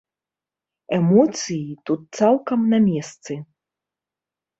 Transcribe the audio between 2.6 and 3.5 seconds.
на месцы.